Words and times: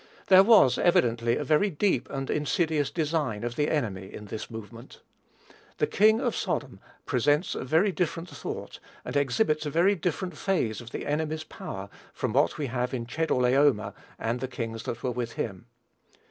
There 0.29 0.41
was, 0.41 0.79
evidently, 0.79 1.37
a 1.37 1.43
very 1.43 1.69
deep 1.69 2.09
and 2.09 2.27
insidious 2.31 2.89
design 2.89 3.43
of 3.43 3.55
the 3.55 3.69
enemy 3.69 4.11
in 4.11 4.25
this 4.25 4.49
movement. 4.49 5.01
"The 5.77 5.85
king 5.85 6.19
of 6.19 6.35
Sodom" 6.35 6.79
presents 7.05 7.53
a 7.53 7.63
very 7.63 7.91
different 7.91 8.27
thought, 8.27 8.79
and 9.05 9.15
exhibits 9.15 9.67
a 9.67 9.69
very 9.69 9.93
different 9.93 10.35
phase 10.35 10.81
of 10.81 10.89
the 10.89 11.05
enemy's 11.05 11.43
power, 11.43 11.87
from 12.15 12.33
what 12.33 12.57
we 12.57 12.65
have 12.65 12.95
in 12.95 13.05
"Chedorlaomer 13.05 13.93
and 14.17 14.39
the 14.39 14.47
kings 14.47 14.81
that 14.85 15.03
were 15.03 15.11
with 15.11 15.33
him." 15.33 15.67